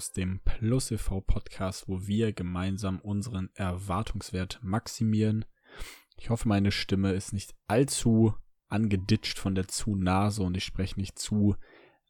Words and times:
aus 0.00 0.12
dem 0.12 0.40
Plus 0.46 0.90
e.V. 0.90 1.20
Podcast, 1.20 1.86
wo 1.86 2.06
wir 2.06 2.32
gemeinsam 2.32 3.00
unseren 3.00 3.50
Erwartungswert 3.52 4.58
maximieren. 4.62 5.44
Ich 6.16 6.30
hoffe, 6.30 6.48
meine 6.48 6.72
Stimme 6.72 7.12
ist 7.12 7.34
nicht 7.34 7.54
allzu 7.66 8.32
angeditscht 8.68 9.38
von 9.38 9.54
der 9.54 9.68
Zu-Nase 9.68 10.42
und 10.42 10.56
ich 10.56 10.64
spreche 10.64 10.98
nicht 10.98 11.18
zu 11.18 11.54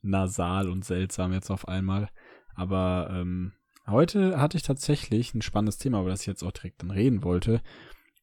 nasal 0.03 0.71
und 0.71 0.85
seltsam 0.85 1.33
jetzt 1.33 1.51
auf 1.51 1.67
einmal. 1.67 2.11
Aber 2.55 3.11
ähm, 3.13 3.55
heute 3.89 4.41
hatte 4.41 4.57
ich 4.57 4.63
tatsächlich 4.63 5.35
ein 5.35 5.43
spannendes 5.43 5.79
Thema, 5.79 6.03
über 6.03 6.11
das 6.11 6.21
ich 6.21 6.29
jetzt 6.29 6.45
auch 6.45 6.53
direkt 6.53 6.83
dann 6.83 6.93
reden 6.93 7.25
wollte, 7.25 7.61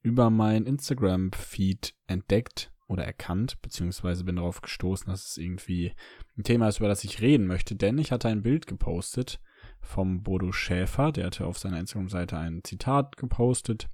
über 0.01 0.29
mein 0.29 0.63
Instagram-Feed 0.63 1.93
entdeckt 2.07 2.71
oder 2.87 3.03
erkannt, 3.03 3.61
beziehungsweise 3.61 4.23
bin 4.23 4.37
darauf 4.37 4.61
gestoßen, 4.61 5.07
dass 5.11 5.31
es 5.31 5.37
irgendwie 5.37 5.91
ein 6.37 6.43
Thema 6.43 6.69
ist, 6.69 6.79
über 6.79 6.87
das 6.87 7.03
ich 7.03 7.19
reden 7.19 7.47
möchte, 7.47 7.75
denn 7.75 7.97
ich 7.97 8.13
hatte 8.13 8.29
ein 8.29 8.43
Bild 8.43 8.65
gepostet 8.65 9.41
vom 9.81 10.23
Bodo 10.23 10.51
Schäfer, 10.51 11.11
der 11.11 11.27
hatte 11.27 11.45
auf 11.45 11.57
seiner 11.57 11.79
Instagram-Seite 11.79 12.37
ein 12.37 12.63
Zitat 12.63 13.17
gepostet, 13.17 13.89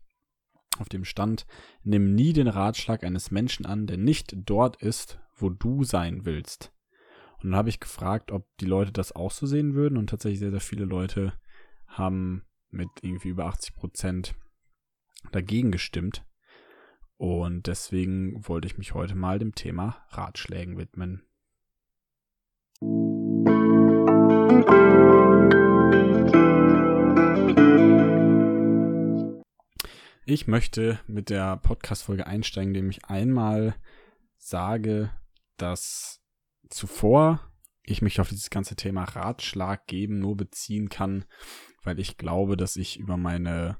auf 0.80 0.90
dem 0.90 1.06
stand, 1.06 1.46
nimm 1.84 2.16
nie 2.16 2.34
den 2.34 2.48
Ratschlag 2.48 3.04
eines 3.04 3.32
Menschen 3.32 3.66
an, 3.66 3.88
der 3.88 3.98
nicht 3.98 4.34
dort 4.36 4.82
ist, 4.82 5.20
wo 5.36 5.50
du 5.50 5.84
sein 5.84 6.26
willst. 6.26 6.72
Und 7.36 7.52
dann 7.52 7.56
habe 7.56 7.70
ich 7.70 7.80
gefragt, 7.80 8.32
ob 8.32 8.48
die 8.58 8.66
Leute 8.66 8.92
das 8.92 9.12
auch 9.12 9.32
so 9.32 9.46
sehen 9.46 9.74
würden 9.76 9.98
und 9.98 10.10
tatsächlich 10.10 10.40
sehr, 10.40 10.52
sehr 10.52 10.62
viele 10.62 10.86
Leute 10.86 11.34
haben 11.88 12.44
mit 12.70 12.90
irgendwie 13.02 13.30
über 13.30 13.46
80 13.46 13.76
Prozent 13.76 14.36
dagegen 15.32 15.72
gestimmt. 15.72 16.26
Und 17.18 17.68
deswegen 17.68 18.48
wollte 18.48 18.68
ich 18.68 18.78
mich 18.78 18.94
heute 18.94 19.16
mal 19.16 19.40
dem 19.40 19.56
Thema 19.56 20.06
Ratschlägen 20.10 20.78
widmen. 20.78 21.24
Ich 30.26 30.48
möchte 30.48 31.02
mit 31.06 31.30
der 31.30 31.58
Podcast-Folge 31.58 32.26
einsteigen, 32.26 32.70
indem 32.70 32.90
ich 32.90 33.04
einmal 33.06 33.76
sage, 34.38 35.12
dass 35.58 36.22
zuvor 36.70 37.52
ich 37.84 38.02
mich 38.02 38.22
auf 38.22 38.30
dieses 38.30 38.50
ganze 38.50 38.78
Thema 38.78 39.04
Ratschlag 39.04 39.86
geben 39.86 40.20
nur 40.20 40.38
beziehen 40.38 40.88
kann, 40.88 41.26
weil 41.84 42.00
ich 42.00 42.16
glaube, 42.16 42.56
dass 42.56 42.78
ich 42.78 42.98
über 42.98 43.18
meine 43.18 43.78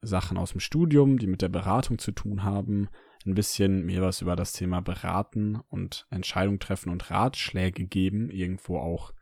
Sachen 0.00 0.38
aus 0.38 0.52
dem 0.52 0.60
Studium, 0.60 1.18
die 1.18 1.26
mit 1.26 1.42
der 1.42 1.50
Beratung 1.50 1.98
zu 1.98 2.12
tun 2.12 2.42
haben, 2.42 2.88
ein 3.26 3.34
bisschen 3.34 3.84
mir 3.84 4.00
was 4.00 4.22
über 4.22 4.34
das 4.34 4.54
Thema 4.54 4.80
Beraten 4.80 5.56
und 5.68 6.06
Entscheidung 6.08 6.58
treffen 6.58 6.88
und 6.88 7.10
Ratschläge 7.10 7.84
geben 7.86 8.30
irgendwo 8.30 8.78
auch 8.78 9.12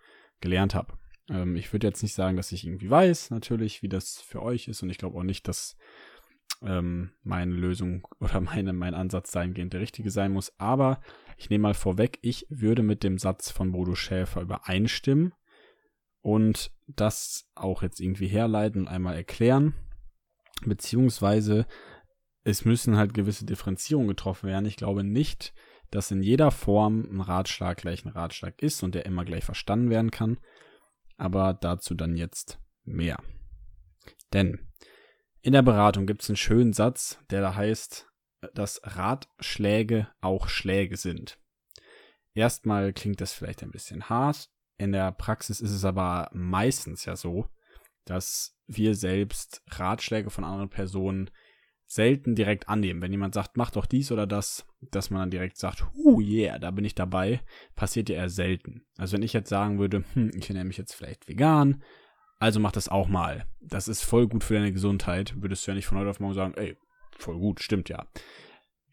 gelernt 0.40 0.76
habe. 0.76 0.96
Ähm, 1.28 1.56
ich 1.56 1.72
würde 1.72 1.88
jetzt 1.88 2.02
nicht 2.02 2.14
sagen, 2.14 2.36
dass 2.36 2.52
ich 2.52 2.64
irgendwie 2.64 2.90
weiß, 2.90 3.30
natürlich, 3.30 3.82
wie 3.82 3.88
das 3.88 4.20
für 4.20 4.40
euch 4.40 4.68
ist 4.68 4.84
und 4.84 4.90
ich 4.90 4.98
glaube 4.98 5.18
auch 5.18 5.24
nicht, 5.24 5.48
dass 5.48 5.76
ähm, 6.66 7.12
meine 7.22 7.52
Lösung 7.52 8.06
oder 8.20 8.40
meine, 8.40 8.72
mein 8.72 8.94
Ansatz 8.94 9.30
dahingehend 9.30 9.72
der 9.72 9.80
richtige 9.80 10.10
sein 10.10 10.32
muss. 10.32 10.52
Aber 10.58 11.00
ich 11.36 11.50
nehme 11.50 11.62
mal 11.62 11.74
vorweg, 11.74 12.18
ich 12.22 12.46
würde 12.48 12.82
mit 12.82 13.02
dem 13.02 13.18
Satz 13.18 13.50
von 13.50 13.72
Bodo 13.72 13.94
Schäfer 13.94 14.40
übereinstimmen 14.40 15.32
und 16.20 16.70
das 16.86 17.50
auch 17.54 17.82
jetzt 17.82 18.00
irgendwie 18.00 18.28
herleiten 18.28 18.82
und 18.82 18.88
einmal 18.88 19.16
erklären 19.16 19.74
beziehungsweise 20.64 21.66
es 22.44 22.64
müssen 22.64 22.96
halt 22.96 23.14
gewisse 23.14 23.46
Differenzierungen 23.46 24.08
getroffen 24.08 24.48
werden. 24.48 24.66
Ich 24.66 24.76
glaube 24.76 25.04
nicht, 25.04 25.54
dass 25.90 26.10
in 26.10 26.22
jeder 26.22 26.50
Form 26.50 27.06
ein 27.10 27.20
Ratschlag 27.20 27.78
gleich 27.78 28.04
ein 28.04 28.10
Ratschlag 28.10 28.60
ist 28.62 28.82
und 28.82 28.94
der 28.94 29.06
immer 29.06 29.24
gleich 29.24 29.44
verstanden 29.44 29.90
werden 29.90 30.10
kann. 30.10 30.38
Aber 31.16 31.54
dazu 31.54 31.94
dann 31.94 32.16
jetzt 32.16 32.58
mehr. 32.84 33.22
Denn 34.32 34.58
in 35.44 35.52
der 35.52 35.62
Beratung 35.62 36.06
gibt 36.06 36.22
es 36.22 36.30
einen 36.30 36.38
schönen 36.38 36.72
Satz, 36.72 37.18
der 37.30 37.42
da 37.42 37.54
heißt, 37.54 38.08
dass 38.54 38.80
Ratschläge 38.82 40.08
auch 40.22 40.48
Schläge 40.48 40.96
sind. 40.96 41.38
Erstmal 42.34 42.94
klingt 42.94 43.20
das 43.20 43.34
vielleicht 43.34 43.62
ein 43.62 43.70
bisschen 43.70 44.08
hart. 44.08 44.48
In 44.78 44.92
der 44.92 45.12
Praxis 45.12 45.60
ist 45.60 45.70
es 45.70 45.84
aber 45.84 46.30
meistens 46.32 47.04
ja 47.04 47.14
so, 47.14 47.46
dass 48.06 48.58
wir 48.66 48.94
selbst 48.94 49.62
Ratschläge 49.68 50.30
von 50.30 50.44
anderen 50.44 50.70
Personen 50.70 51.30
selten 51.86 52.34
direkt 52.34 52.70
annehmen. 52.70 53.02
Wenn 53.02 53.12
jemand 53.12 53.34
sagt, 53.34 53.58
mach 53.58 53.70
doch 53.70 53.84
dies 53.84 54.10
oder 54.10 54.26
das, 54.26 54.66
dass 54.80 55.10
man 55.10 55.20
dann 55.20 55.30
direkt 55.30 55.58
sagt, 55.58 55.84
huh, 55.94 56.20
yeah, 56.20 56.58
da 56.58 56.70
bin 56.70 56.86
ich 56.86 56.94
dabei, 56.94 57.42
passiert 57.76 58.08
ja 58.08 58.16
eher 58.16 58.30
selten. 58.30 58.86
Also 58.96 59.12
wenn 59.12 59.22
ich 59.22 59.34
jetzt 59.34 59.50
sagen 59.50 59.78
würde, 59.78 60.04
hm, 60.14 60.30
ich 60.34 60.48
ernähre 60.48 60.64
mich 60.64 60.78
jetzt 60.78 60.94
vielleicht 60.94 61.28
vegan, 61.28 61.84
also 62.38 62.60
mach 62.60 62.72
das 62.72 62.88
auch 62.88 63.08
mal. 63.08 63.46
Das 63.60 63.88
ist 63.88 64.04
voll 64.04 64.28
gut 64.28 64.44
für 64.44 64.54
deine 64.54 64.72
Gesundheit. 64.72 65.34
Würdest 65.40 65.66
du 65.66 65.70
ja 65.70 65.74
nicht 65.74 65.86
von 65.86 65.98
heute 65.98 66.10
auf 66.10 66.20
morgen 66.20 66.34
sagen, 66.34 66.54
ey, 66.56 66.76
voll 67.18 67.38
gut, 67.38 67.62
stimmt 67.62 67.88
ja. 67.88 68.06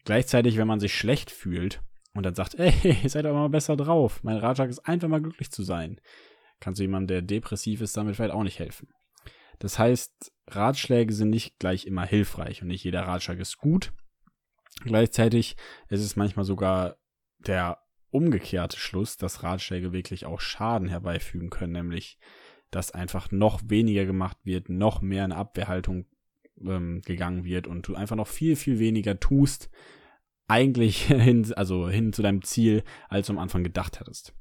Gleichzeitig, 0.04 0.56
wenn 0.56 0.66
man 0.66 0.80
sich 0.80 0.94
schlecht 0.94 1.30
fühlt 1.30 1.82
und 2.14 2.24
dann 2.24 2.34
sagt, 2.34 2.54
ey, 2.58 3.08
seid 3.08 3.24
doch 3.24 3.32
mal 3.32 3.48
besser 3.48 3.76
drauf. 3.76 4.22
Mein 4.22 4.36
Ratschlag 4.36 4.70
ist 4.70 4.80
einfach 4.80 5.08
mal 5.08 5.22
glücklich 5.22 5.50
zu 5.50 5.62
sein. 5.62 6.00
Kannst 6.60 6.78
du 6.78 6.84
jemandem, 6.84 7.08
der 7.08 7.22
depressiv 7.22 7.80
ist, 7.80 7.96
damit 7.96 8.16
vielleicht 8.16 8.34
auch 8.34 8.44
nicht 8.44 8.58
helfen. 8.58 8.88
Das 9.58 9.78
heißt, 9.78 10.32
Ratschläge 10.48 11.12
sind 11.12 11.30
nicht 11.30 11.58
gleich 11.58 11.86
immer 11.86 12.04
hilfreich 12.04 12.62
und 12.62 12.68
nicht 12.68 12.84
jeder 12.84 13.02
Ratschlag 13.02 13.38
ist 13.38 13.58
gut. 13.58 13.92
Gleichzeitig 14.84 15.56
ist 15.88 16.00
es 16.00 16.16
manchmal 16.16 16.44
sogar 16.44 16.96
der 17.38 17.78
umgekehrte 18.10 18.76
Schluss, 18.76 19.16
dass 19.16 19.42
Ratschläge 19.42 19.92
wirklich 19.92 20.26
auch 20.26 20.40
Schaden 20.40 20.88
herbeifügen 20.88 21.50
können, 21.50 21.72
nämlich 21.72 22.18
dass 22.72 22.90
einfach 22.90 23.30
noch 23.30 23.60
weniger 23.66 24.04
gemacht 24.04 24.38
wird, 24.42 24.68
noch 24.68 25.00
mehr 25.00 25.24
in 25.24 25.32
Abwehrhaltung 25.32 26.06
ähm, 26.60 27.02
gegangen 27.02 27.44
wird 27.44 27.66
und 27.68 27.86
du 27.86 27.94
einfach 27.94 28.16
noch 28.16 28.26
viel, 28.26 28.56
viel 28.56 28.80
weniger 28.80 29.20
tust, 29.20 29.70
eigentlich 30.48 31.04
hin, 31.06 31.52
also 31.54 31.88
hin 31.88 32.12
zu 32.12 32.22
deinem 32.22 32.42
Ziel, 32.42 32.82
als 33.08 33.28
du 33.28 33.34
am 33.34 33.38
Anfang 33.38 33.62
gedacht 33.62 34.00
hattest. 34.00 34.34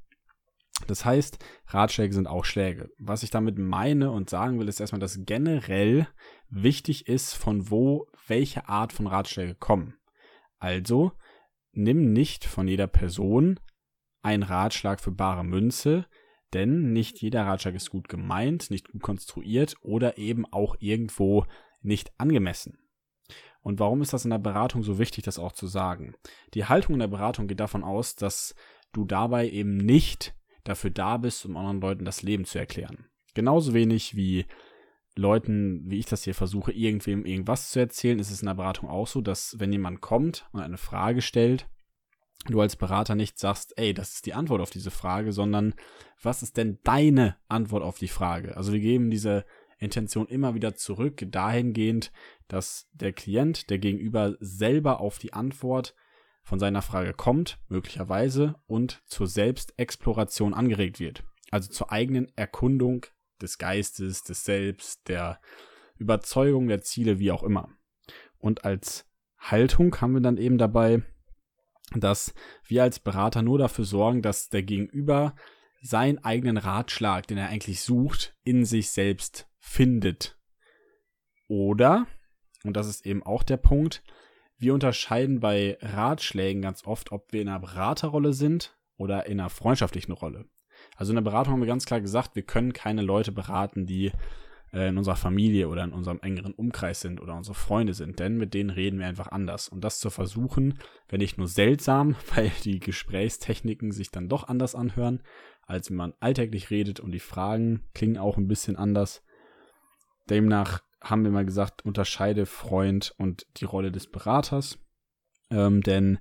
Das 0.87 1.05
heißt, 1.05 1.37
Ratschläge 1.67 2.13
sind 2.13 2.27
auch 2.27 2.45
Schläge. 2.45 2.89
Was 2.97 3.21
ich 3.21 3.29
damit 3.29 3.59
meine 3.59 4.11
und 4.11 4.29
sagen 4.29 4.59
will, 4.59 4.67
ist 4.67 4.79
erstmal, 4.79 4.99
dass 4.99 5.25
generell 5.25 6.07
wichtig 6.49 7.07
ist, 7.07 7.33
von 7.33 7.69
wo 7.69 8.07
welche 8.27 8.67
Art 8.67 8.93
von 8.93 9.05
Ratschläge 9.05 9.53
kommen. 9.53 9.95
Also, 10.57 11.11
nimm 11.71 12.13
nicht 12.13 12.45
von 12.45 12.67
jeder 12.67 12.87
Person 12.87 13.59
einen 14.23 14.43
Ratschlag 14.43 14.99
für 14.99 15.11
bare 15.11 15.43
Münze, 15.43 16.05
denn 16.53 16.93
nicht 16.93 17.21
jeder 17.21 17.45
Ratschlag 17.45 17.75
ist 17.75 17.89
gut 17.89 18.09
gemeint, 18.09 18.69
nicht 18.69 18.91
gut 18.91 19.01
konstruiert 19.01 19.75
oder 19.81 20.17
eben 20.17 20.45
auch 20.51 20.75
irgendwo 20.79 21.45
nicht 21.81 22.11
angemessen. 22.17 22.77
Und 23.61 23.79
warum 23.79 24.01
ist 24.01 24.13
das 24.13 24.25
in 24.25 24.31
der 24.31 24.39
Beratung 24.39 24.83
so 24.83 24.97
wichtig, 24.97 25.23
das 25.23 25.39
auch 25.39 25.51
zu 25.51 25.67
sagen? 25.67 26.15
Die 26.53 26.65
Haltung 26.65 26.95
in 26.95 26.99
der 26.99 27.07
Beratung 27.07 27.47
geht 27.47 27.59
davon 27.59 27.83
aus, 27.83 28.15
dass 28.15 28.55
du 28.91 29.05
dabei 29.05 29.49
eben 29.49 29.77
nicht 29.77 30.33
dafür 30.63 30.89
da 30.89 31.17
bist, 31.17 31.45
um 31.45 31.57
anderen 31.57 31.81
Leuten 31.81 32.05
das 32.05 32.23
Leben 32.23 32.45
zu 32.45 32.59
erklären. 32.59 33.05
Genauso 33.33 33.73
wenig 33.73 34.15
wie 34.15 34.45
Leuten, 35.15 35.89
wie 35.89 35.99
ich 35.99 36.05
das 36.05 36.23
hier 36.23 36.35
versuche, 36.35 36.71
irgendwem 36.71 37.25
irgendwas 37.25 37.71
zu 37.71 37.79
erzählen, 37.79 38.19
ist 38.19 38.31
es 38.31 38.41
in 38.41 38.47
der 38.47 38.55
Beratung 38.55 38.89
auch 38.89 39.07
so, 39.07 39.21
dass 39.21 39.59
wenn 39.59 39.71
jemand 39.71 40.01
kommt 40.01 40.47
und 40.51 40.61
eine 40.61 40.77
Frage 40.77 41.21
stellt, 41.21 41.67
du 42.45 42.61
als 42.61 42.75
Berater 42.75 43.15
nicht 43.15 43.39
sagst, 43.39 43.77
ey, 43.77 43.93
das 43.93 44.13
ist 44.13 44.25
die 44.25 44.33
Antwort 44.33 44.61
auf 44.61 44.69
diese 44.69 44.91
Frage, 44.91 45.31
sondern 45.31 45.73
was 46.21 46.43
ist 46.43 46.57
denn 46.57 46.79
deine 46.83 47.37
Antwort 47.47 47.83
auf 47.83 47.97
die 47.97 48.07
Frage? 48.07 48.57
Also 48.57 48.73
wir 48.73 48.79
geben 48.79 49.09
diese 49.09 49.45
Intention 49.77 50.27
immer 50.27 50.53
wieder 50.53 50.75
zurück, 50.75 51.25
dahingehend, 51.27 52.11
dass 52.47 52.87
der 52.93 53.13
Klient, 53.13 53.69
der 53.69 53.79
Gegenüber 53.79 54.35
selber 54.39 54.99
auf 54.99 55.17
die 55.17 55.33
Antwort 55.33 55.95
von 56.43 56.59
seiner 56.59 56.81
Frage 56.81 57.13
kommt, 57.13 57.59
möglicherweise, 57.67 58.55
und 58.67 59.01
zur 59.05 59.27
Selbstexploration 59.27 60.53
angeregt 60.53 60.99
wird. 60.99 61.23
Also 61.49 61.69
zur 61.69 61.91
eigenen 61.91 62.31
Erkundung 62.35 63.05
des 63.41 63.57
Geistes, 63.57 64.23
des 64.23 64.43
Selbst, 64.43 65.07
der 65.07 65.39
Überzeugung 65.97 66.67
der 66.67 66.81
Ziele, 66.81 67.19
wie 67.19 67.31
auch 67.31 67.43
immer. 67.43 67.69
Und 68.37 68.65
als 68.65 69.07
Haltung 69.37 69.99
haben 70.01 70.13
wir 70.13 70.21
dann 70.21 70.37
eben 70.37 70.57
dabei, 70.57 71.03
dass 71.95 72.33
wir 72.65 72.83
als 72.83 72.99
Berater 72.99 73.41
nur 73.41 73.57
dafür 73.57 73.85
sorgen, 73.85 74.21
dass 74.21 74.49
der 74.49 74.63
Gegenüber 74.63 75.35
seinen 75.81 76.23
eigenen 76.23 76.57
Ratschlag, 76.57 77.27
den 77.27 77.37
er 77.37 77.49
eigentlich 77.49 77.81
sucht, 77.81 78.35
in 78.43 78.65
sich 78.65 78.91
selbst 78.91 79.49
findet. 79.59 80.37
Oder, 81.47 82.07
und 82.63 82.77
das 82.77 82.87
ist 82.87 83.05
eben 83.05 83.23
auch 83.23 83.43
der 83.43 83.57
Punkt, 83.57 84.03
wir 84.57 84.75
unterscheiden 84.75 85.39
bei 85.39 85.77
Ratschlägen 85.81 86.61
ganz 86.61 86.85
oft, 86.85 87.11
ob 87.11 87.33
wir 87.33 87.41
in 87.41 87.49
einer 87.49 87.59
Beraterrolle 87.59 88.33
sind 88.33 88.77
oder 88.95 89.25
in 89.25 89.39
einer 89.39 89.49
freundschaftlichen 89.49 90.11
Rolle. 90.11 90.45
Also 90.95 91.11
in 91.11 91.15
der 91.15 91.23
Beratung 91.23 91.53
haben 91.53 91.61
wir 91.61 91.67
ganz 91.67 91.85
klar 91.85 91.99
gesagt, 91.99 92.35
wir 92.35 92.43
können 92.43 92.71
keine 92.71 93.01
Leute 93.01 93.31
beraten, 93.31 93.87
die 93.87 94.11
äh, 94.73 94.89
in 94.89 94.97
unserer 94.97 95.15
Familie 95.15 95.67
oder 95.67 95.83
in 95.83 95.93
unserem 95.93 96.19
engeren 96.21 96.53
Umkreis 96.53 97.01
sind 97.01 97.21
oder 97.21 97.35
unsere 97.35 97.55
Freunde 97.55 97.93
sind, 97.93 98.19
denn 98.19 98.37
mit 98.37 98.53
denen 98.53 98.69
reden 98.69 98.99
wir 98.99 99.07
einfach 99.07 99.27
anders. 99.27 99.69
Und 99.69 99.83
das 99.83 99.99
zu 99.99 100.09
versuchen, 100.09 100.79
wäre 101.07 101.19
nicht 101.19 101.37
nur 101.37 101.47
seltsam, 101.47 102.15
weil 102.35 102.51
die 102.63 102.79
Gesprächstechniken 102.79 103.91
sich 103.91 104.11
dann 104.11 104.29
doch 104.29 104.47
anders 104.47 104.75
anhören, 104.75 105.21
als 105.63 105.89
wenn 105.89 105.97
man 105.97 106.13
alltäglich 106.19 106.69
redet 106.69 106.99
und 106.99 107.11
die 107.11 107.19
Fragen 107.19 107.83
klingen 107.93 108.17
auch 108.17 108.37
ein 108.37 108.47
bisschen 108.47 108.75
anders. 108.75 109.23
Demnach 110.29 110.81
haben 111.01 111.23
wir 111.23 111.31
mal 111.31 111.45
gesagt, 111.45 111.83
unterscheide 111.83 112.45
Freund 112.45 113.13
und 113.17 113.47
die 113.57 113.65
Rolle 113.65 113.91
des 113.91 114.07
Beraters. 114.07 114.77
Ähm, 115.49 115.81
denn 115.81 116.19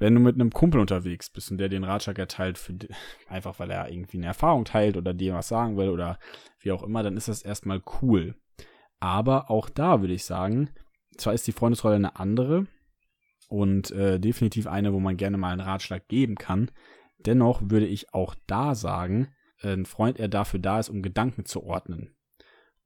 wenn 0.00 0.14
du 0.14 0.20
mit 0.20 0.34
einem 0.34 0.50
Kumpel 0.50 0.80
unterwegs 0.80 1.30
bist 1.30 1.50
und 1.50 1.58
der 1.58 1.68
den 1.68 1.84
Ratschlag 1.84 2.18
erteilt, 2.18 2.58
für, 2.58 2.74
einfach 3.28 3.60
weil 3.60 3.70
er 3.70 3.92
irgendwie 3.92 4.16
eine 4.16 4.26
Erfahrung 4.26 4.64
teilt 4.64 4.96
oder 4.96 5.14
dir 5.14 5.34
was 5.34 5.48
sagen 5.48 5.76
will 5.76 5.90
oder 5.90 6.18
wie 6.58 6.72
auch 6.72 6.82
immer, 6.82 7.04
dann 7.04 7.16
ist 7.16 7.28
das 7.28 7.42
erstmal 7.42 7.80
cool. 8.02 8.34
Aber 8.98 9.50
auch 9.50 9.68
da 9.68 10.00
würde 10.00 10.14
ich 10.14 10.24
sagen, 10.24 10.70
zwar 11.16 11.34
ist 11.34 11.46
die 11.46 11.52
Freundesrolle 11.52 11.96
eine 11.96 12.18
andere 12.18 12.66
und 13.48 13.90
äh, 13.92 14.18
definitiv 14.18 14.66
eine, 14.66 14.92
wo 14.92 15.00
man 15.00 15.16
gerne 15.16 15.36
mal 15.36 15.52
einen 15.52 15.60
Ratschlag 15.60 16.08
geben 16.08 16.34
kann. 16.34 16.70
Dennoch 17.18 17.60
würde 17.64 17.86
ich 17.86 18.14
auch 18.14 18.34
da 18.46 18.74
sagen, 18.74 19.28
ein 19.62 19.84
Freund 19.84 20.18
er 20.18 20.28
dafür 20.28 20.60
da 20.60 20.78
ist, 20.80 20.88
um 20.88 21.02
Gedanken 21.02 21.44
zu 21.44 21.62
ordnen 21.62 22.16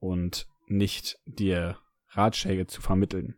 und 0.00 0.48
nicht 0.66 1.18
dir 1.26 1.78
Ratschläge 2.08 2.66
zu 2.66 2.80
vermitteln. 2.80 3.36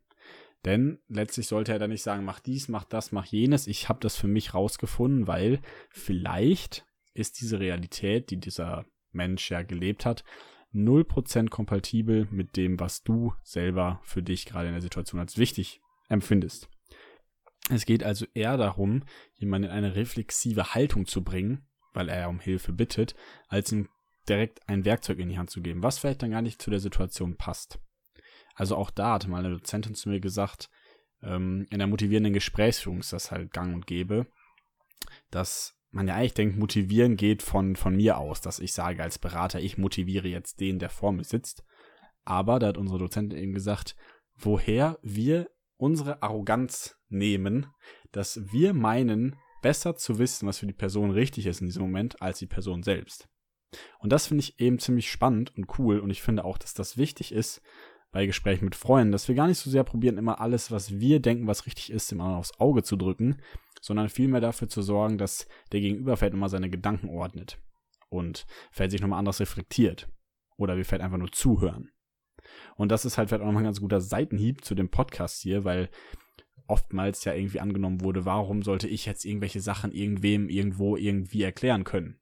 Denn 0.66 0.98
letztlich 1.06 1.46
sollte 1.46 1.72
er 1.72 1.78
dann 1.78 1.90
nicht 1.90 2.02
sagen, 2.02 2.24
mach 2.24 2.40
dies, 2.40 2.66
mach 2.66 2.82
das, 2.82 3.12
mach 3.12 3.24
jenes. 3.24 3.68
Ich 3.68 3.88
habe 3.88 4.00
das 4.00 4.16
für 4.16 4.26
mich 4.26 4.52
rausgefunden, 4.52 5.28
weil 5.28 5.60
vielleicht 5.90 6.84
ist 7.14 7.40
diese 7.40 7.60
Realität, 7.60 8.30
die 8.30 8.38
dieser 8.38 8.84
Mensch 9.12 9.48
ja 9.48 9.62
gelebt 9.62 10.04
hat, 10.04 10.24
0% 10.74 11.50
kompatibel 11.50 12.26
mit 12.32 12.56
dem, 12.56 12.80
was 12.80 13.04
du 13.04 13.32
selber 13.44 14.00
für 14.02 14.24
dich 14.24 14.44
gerade 14.44 14.66
in 14.66 14.74
der 14.74 14.82
Situation 14.82 15.20
als 15.20 15.38
wichtig 15.38 15.80
empfindest. 16.08 16.68
Es 17.70 17.86
geht 17.86 18.02
also 18.02 18.26
eher 18.34 18.56
darum, 18.56 19.04
jemanden 19.34 19.68
in 19.68 19.74
eine 19.74 19.94
reflexive 19.94 20.74
Haltung 20.74 21.06
zu 21.06 21.22
bringen, 21.22 21.64
weil 21.92 22.08
er 22.08 22.28
um 22.28 22.40
Hilfe 22.40 22.72
bittet, 22.72 23.14
als 23.46 23.70
ihm 23.70 23.88
direkt 24.28 24.68
ein 24.68 24.84
Werkzeug 24.84 25.20
in 25.20 25.28
die 25.28 25.38
Hand 25.38 25.50
zu 25.50 25.62
geben, 25.62 25.84
was 25.84 26.00
vielleicht 26.00 26.22
dann 26.24 26.32
gar 26.32 26.42
nicht 26.42 26.60
zu 26.60 26.70
der 26.70 26.80
Situation 26.80 27.36
passt. 27.36 27.78
Also 28.56 28.74
auch 28.76 28.90
da 28.90 29.12
hatte 29.12 29.28
mal 29.28 29.44
eine 29.44 29.54
Dozentin 29.54 29.94
zu 29.94 30.08
mir 30.08 30.18
gesagt, 30.18 30.70
ähm, 31.22 31.66
in 31.70 31.78
der 31.78 31.86
motivierenden 31.86 32.32
Gesprächsführung 32.32 33.00
ist 33.00 33.12
das 33.12 33.30
halt 33.30 33.52
gang 33.52 33.74
und 33.74 33.86
gäbe, 33.86 34.26
dass 35.30 35.78
man 35.90 36.08
ja 36.08 36.14
eigentlich 36.14 36.34
denkt, 36.34 36.58
motivieren 36.58 37.16
geht 37.16 37.42
von, 37.42 37.76
von 37.76 37.94
mir 37.94 38.18
aus, 38.18 38.40
dass 38.40 38.58
ich 38.58 38.72
sage 38.72 39.02
als 39.02 39.18
Berater, 39.18 39.60
ich 39.60 39.78
motiviere 39.78 40.28
jetzt 40.28 40.60
den, 40.60 40.78
der 40.78 40.90
vor 40.90 41.12
mir 41.12 41.24
sitzt. 41.24 41.64
Aber 42.24 42.58
da 42.58 42.68
hat 42.68 42.78
unsere 42.78 42.98
Dozentin 42.98 43.38
eben 43.38 43.52
gesagt, 43.52 43.94
woher 44.34 44.98
wir 45.02 45.48
unsere 45.76 46.22
Arroganz 46.22 46.96
nehmen, 47.08 47.66
dass 48.10 48.40
wir 48.52 48.74
meinen, 48.74 49.36
besser 49.62 49.96
zu 49.96 50.18
wissen, 50.18 50.46
was 50.46 50.58
für 50.58 50.66
die 50.66 50.72
Person 50.72 51.10
richtig 51.10 51.46
ist 51.46 51.60
in 51.60 51.66
diesem 51.66 51.82
Moment, 51.82 52.20
als 52.22 52.38
die 52.38 52.46
Person 52.46 52.82
selbst. 52.82 53.28
Und 53.98 54.12
das 54.12 54.28
finde 54.28 54.42
ich 54.42 54.60
eben 54.60 54.78
ziemlich 54.78 55.10
spannend 55.10 55.56
und 55.56 55.78
cool 55.78 55.98
und 55.98 56.10
ich 56.10 56.22
finde 56.22 56.44
auch, 56.44 56.58
dass 56.58 56.74
das 56.74 56.96
wichtig 56.96 57.32
ist, 57.32 57.60
bei 58.12 58.26
Gesprächen 58.26 58.64
mit 58.64 58.74
Freunden, 58.74 59.12
dass 59.12 59.28
wir 59.28 59.34
gar 59.34 59.46
nicht 59.46 59.58
so 59.58 59.70
sehr 59.70 59.84
probieren, 59.84 60.18
immer 60.18 60.40
alles, 60.40 60.70
was 60.70 60.98
wir 60.98 61.20
denken, 61.20 61.46
was 61.46 61.66
richtig 61.66 61.90
ist, 61.90 62.10
dem 62.10 62.20
anderen 62.20 62.38
aufs 62.38 62.58
Auge 62.58 62.82
zu 62.82 62.96
drücken, 62.96 63.42
sondern 63.80 64.08
vielmehr 64.08 64.40
dafür 64.40 64.68
zu 64.68 64.82
sorgen, 64.82 65.18
dass 65.18 65.46
der 65.72 65.80
Gegenüber 65.80 66.16
vielleicht 66.16 66.32
nochmal 66.32 66.48
seine 66.48 66.70
Gedanken 66.70 67.08
ordnet 67.08 67.58
und 68.08 68.46
vielleicht 68.72 68.92
sich 68.92 69.00
nochmal 69.00 69.18
anders 69.18 69.40
reflektiert. 69.40 70.08
Oder 70.56 70.76
wir 70.76 70.84
vielleicht 70.84 71.02
einfach 71.04 71.18
nur 71.18 71.32
zuhören. 71.32 71.90
Und 72.76 72.90
das 72.90 73.04
ist 73.04 73.18
halt 73.18 73.28
vielleicht 73.28 73.42
auch 73.42 73.46
nochmal 73.46 73.62
ein 73.62 73.66
ganz 73.66 73.80
guter 73.80 74.00
Seitenhieb 74.00 74.64
zu 74.64 74.74
dem 74.74 74.88
Podcast 74.88 75.42
hier, 75.42 75.64
weil 75.64 75.90
oftmals 76.66 77.24
ja 77.24 77.34
irgendwie 77.34 77.60
angenommen 77.60 78.00
wurde, 78.00 78.24
warum 78.24 78.62
sollte 78.62 78.88
ich 78.88 79.06
jetzt 79.06 79.24
irgendwelche 79.24 79.60
Sachen 79.60 79.92
irgendwem 79.92 80.48
irgendwo 80.48 80.96
irgendwie 80.96 81.42
erklären 81.42 81.84
können? 81.84 82.18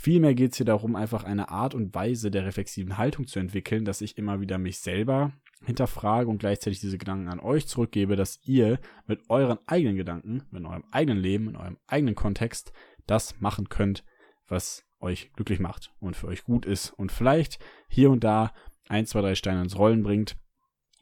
Vielmehr 0.00 0.36
geht 0.36 0.52
es 0.52 0.56
hier 0.58 0.64
darum, 0.64 0.94
einfach 0.94 1.24
eine 1.24 1.48
Art 1.48 1.74
und 1.74 1.92
Weise 1.92 2.30
der 2.30 2.46
reflexiven 2.46 2.98
Haltung 2.98 3.26
zu 3.26 3.40
entwickeln, 3.40 3.84
dass 3.84 4.00
ich 4.00 4.16
immer 4.16 4.40
wieder 4.40 4.56
mich 4.56 4.78
selber 4.78 5.32
hinterfrage 5.64 6.30
und 6.30 6.38
gleichzeitig 6.38 6.78
diese 6.78 6.98
Gedanken 6.98 7.26
an 7.26 7.40
euch 7.40 7.66
zurückgebe, 7.66 8.14
dass 8.14 8.38
ihr 8.44 8.78
mit 9.08 9.28
euren 9.28 9.58
eigenen 9.66 9.96
Gedanken, 9.96 10.44
mit 10.52 10.64
eurem 10.64 10.84
eigenen 10.92 11.18
Leben, 11.18 11.48
in 11.48 11.56
eurem 11.56 11.78
eigenen 11.88 12.14
Kontext 12.14 12.72
das 13.08 13.40
machen 13.40 13.70
könnt, 13.70 14.04
was 14.46 14.84
euch 15.00 15.32
glücklich 15.32 15.58
macht 15.58 15.92
und 15.98 16.14
für 16.14 16.28
euch 16.28 16.44
gut 16.44 16.64
ist 16.64 16.90
und 16.90 17.10
vielleicht 17.10 17.58
hier 17.88 18.12
und 18.12 18.22
da 18.22 18.52
ein, 18.88 19.04
zwei, 19.04 19.20
drei 19.20 19.34
Steine 19.34 19.62
ins 19.62 19.76
Rollen 19.76 20.04
bringt, 20.04 20.36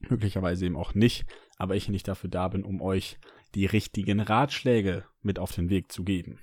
möglicherweise 0.08 0.64
eben 0.64 0.76
auch 0.76 0.94
nicht, 0.94 1.26
aber 1.58 1.76
ich 1.76 1.90
nicht 1.90 2.08
dafür 2.08 2.31
da 2.31 2.48
bin, 2.48 2.64
um 2.64 2.81
euch 2.81 3.19
die 3.54 3.66
richtigen 3.66 4.20
Ratschläge 4.20 5.04
mit 5.20 5.38
auf 5.38 5.52
den 5.52 5.69
Weg 5.69 5.93
zu 5.93 6.02
geben. 6.02 6.38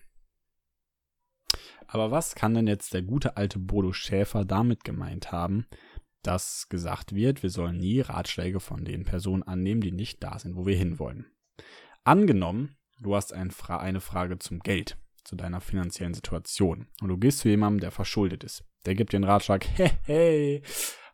Aber 1.94 2.10
was 2.10 2.34
kann 2.34 2.56
denn 2.56 2.66
jetzt 2.66 2.96
der 2.96 3.04
gute 3.04 3.38
alte 3.38 3.60
Bodo 3.60 3.94
Schäfer 3.94 4.46
damit 4.46 4.84
gemeint 4.84 5.32
haben, 5.32 5.68
dass 6.24 6.68
gesagt 6.68 7.14
wird, 7.14 7.44
wir 7.44 7.52
sollen 7.52 7.78
nie 7.78 8.00
Ratschläge 8.00 8.60
von 8.60 8.84
den 8.84 9.04
Personen 9.04 9.44
annehmen, 9.44 9.80
die 9.80 9.92
nicht 9.92 10.24
da 10.24 10.40
sind, 10.40 10.56
wo 10.56 10.66
wir 10.66 10.76
hinwollen? 10.76 11.28
Angenommen, 12.04 12.76
du 13.00 13.16
hast 13.16 13.32
ein 13.32 13.52
Fra 13.52 13.78
eine 13.78 14.02
Frage 14.02 14.40
zum 14.40 14.62
Geld, 14.62 14.98
zu 15.24 15.36
deiner 15.36 15.62
finanziellen 15.62 16.16
Situation 16.16 16.88
und 17.00 17.10
du 17.10 17.18
gehst 17.20 17.40
zu 17.40 17.50
jemandem, 17.50 17.82
der 17.82 17.92
verschuldet 17.92 18.44
ist. 18.44 18.64
Der 18.88 18.96
gibt 18.96 19.14
dir 19.14 19.18
einen 19.18 19.26
Ratschlag, 19.26 19.64
hey, 19.76 19.92
hey, 20.02 20.64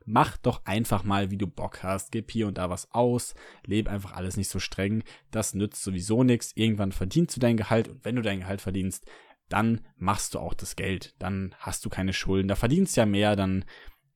mach 0.06 0.38
doch 0.38 0.64
einfach 0.64 1.04
mal, 1.04 1.30
wie 1.30 1.38
du 1.38 1.48
Bock 1.48 1.84
hast, 1.84 2.14
gib 2.14 2.32
hier 2.32 2.48
und 2.48 2.58
da 2.58 2.70
was 2.70 2.90
aus, 2.94 3.36
lebe 3.66 3.92
einfach 3.92 4.14
alles 4.14 4.38
nicht 4.38 4.50
so 4.50 4.60
streng, 4.60 5.04
das 5.30 5.54
nützt 5.54 5.84
sowieso 5.84 6.24
nichts, 6.24 6.54
irgendwann 6.56 6.94
verdienst 6.94 7.36
du 7.36 7.42
dein 7.42 7.58
Gehalt 7.58 7.90
und 7.90 8.06
wenn 8.06 8.16
du 8.16 8.22
dein 8.22 8.40
Gehalt 8.40 8.62
verdienst, 8.62 9.06
dann 9.50 9.86
machst 9.98 10.34
du 10.34 10.40
auch 10.40 10.54
das 10.54 10.76
Geld, 10.76 11.16
dann 11.20 11.56
hast 11.60 11.86
du 11.86 11.90
keine 11.90 12.14
Schulden, 12.14 12.48
da 12.48 12.56
verdienst 12.56 12.96
ja 12.98 13.06
mehr, 13.06 13.36
dann 13.36 13.66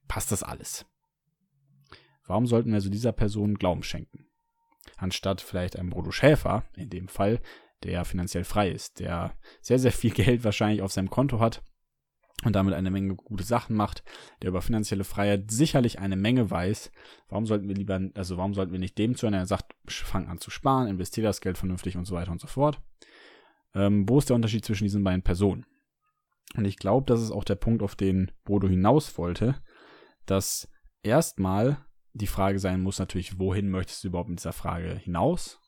passt 0.07 0.31
das 0.31 0.43
alles. 0.43 0.85
Warum 2.25 2.47
sollten 2.47 2.71
wir 2.71 2.81
so 2.81 2.89
dieser 2.89 3.11
Person 3.11 3.55
Glauben 3.55 3.83
schenken? 3.83 4.27
Anstatt 4.97 5.41
vielleicht 5.41 5.77
einem 5.77 5.89
Bodo 5.89 6.11
Schäfer, 6.11 6.63
in 6.75 6.89
dem 6.89 7.07
Fall, 7.07 7.41
der 7.83 8.05
finanziell 8.05 8.43
frei 8.43 8.69
ist, 8.69 8.99
der 8.99 9.37
sehr, 9.61 9.79
sehr 9.79 9.91
viel 9.91 10.11
Geld 10.13 10.43
wahrscheinlich 10.43 10.81
auf 10.81 10.91
seinem 10.91 11.09
Konto 11.09 11.39
hat 11.39 11.61
und 12.45 12.55
damit 12.55 12.73
eine 12.73 12.91
Menge 12.91 13.15
gute 13.15 13.43
Sachen 13.43 13.75
macht, 13.75 14.03
der 14.41 14.49
über 14.49 14.61
finanzielle 14.61 15.03
Freiheit 15.03 15.51
sicherlich 15.51 15.99
eine 15.99 16.15
Menge 16.15 16.49
weiß. 16.49 16.91
Warum 17.29 17.45
sollten 17.45 17.67
wir 17.67 17.75
lieber, 17.75 17.99
also 18.15 18.37
warum 18.37 18.53
sollten 18.53 18.71
wir 18.71 18.79
nicht 18.79 18.97
dem 18.97 19.15
zuhören, 19.15 19.33
der 19.33 19.45
sagt, 19.45 19.73
fang 19.87 20.27
an 20.27 20.39
zu 20.39 20.49
sparen, 20.49 20.87
investiere 20.87 21.27
das 21.27 21.41
Geld 21.41 21.57
vernünftig 21.57 21.97
und 21.97 22.05
so 22.05 22.15
weiter 22.15 22.31
und 22.31 22.41
so 22.41 22.47
fort. 22.47 22.81
Ähm, 23.75 24.07
wo 24.07 24.19
ist 24.19 24.29
der 24.29 24.35
Unterschied 24.35 24.65
zwischen 24.65 24.85
diesen 24.85 25.03
beiden 25.03 25.23
Personen? 25.23 25.65
Und 26.55 26.65
ich 26.65 26.77
glaube, 26.77 27.05
das 27.07 27.21
ist 27.21 27.31
auch 27.31 27.43
der 27.43 27.55
Punkt, 27.55 27.81
auf 27.81 27.95
den 27.95 28.31
Bodo 28.43 28.67
hinaus 28.67 29.17
wollte, 29.17 29.55
dass 30.25 30.69
erstmal 31.01 31.77
die 32.13 32.27
Frage 32.27 32.59
sein 32.59 32.81
muss 32.81 32.99
natürlich, 32.99 33.39
wohin 33.39 33.69
möchtest 33.69 34.03
du 34.03 34.09
überhaupt 34.09 34.29
mit 34.29 34.39
dieser 34.39 34.53
Frage 34.53 34.95
hinaus? 34.95 35.59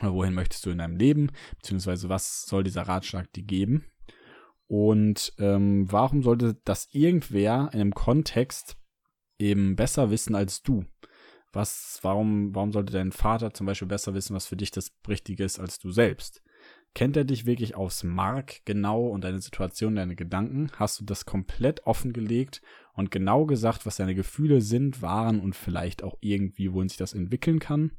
Oder 0.00 0.14
wohin 0.14 0.34
möchtest 0.34 0.64
du 0.64 0.70
in 0.70 0.78
deinem 0.78 0.96
Leben? 0.96 1.30
Beziehungsweise 1.56 2.08
was 2.08 2.46
soll 2.46 2.64
dieser 2.64 2.82
Ratschlag 2.82 3.32
dir 3.32 3.42
geben? 3.42 3.84
Und 4.66 5.32
ähm, 5.38 5.90
warum 5.90 6.22
sollte 6.22 6.60
das 6.64 6.88
irgendwer 6.92 7.70
in 7.72 7.80
einem 7.80 7.94
Kontext 7.94 8.76
eben 9.38 9.76
besser 9.76 10.10
wissen 10.10 10.34
als 10.34 10.62
du? 10.62 10.84
Was, 11.52 11.98
warum, 12.02 12.54
warum 12.54 12.72
sollte 12.72 12.92
dein 12.92 13.12
Vater 13.12 13.54
zum 13.54 13.66
Beispiel 13.66 13.88
besser 13.88 14.14
wissen, 14.14 14.36
was 14.36 14.46
für 14.46 14.56
dich 14.56 14.70
das 14.70 14.92
Richtige 15.08 15.44
ist 15.44 15.58
als 15.58 15.78
du 15.78 15.90
selbst? 15.90 16.42
Kennt 16.94 17.16
er 17.16 17.24
dich 17.24 17.46
wirklich 17.46 17.74
aufs 17.74 18.02
Mark 18.02 18.64
genau 18.64 19.06
und 19.06 19.22
deine 19.22 19.40
Situation, 19.40 19.96
deine 19.96 20.16
Gedanken? 20.16 20.70
Hast 20.76 21.00
du 21.00 21.04
das 21.04 21.26
komplett 21.26 21.86
offengelegt 21.86 22.60
und 22.94 23.10
genau 23.10 23.46
gesagt, 23.46 23.86
was 23.86 23.96
deine 23.96 24.14
Gefühle 24.14 24.60
sind, 24.60 25.00
waren 25.00 25.40
und 25.40 25.54
vielleicht 25.54 26.02
auch 26.02 26.16
irgendwie, 26.20 26.72
wohin 26.72 26.88
sich 26.88 26.98
das 26.98 27.14
entwickeln 27.14 27.60
kann? 27.60 27.92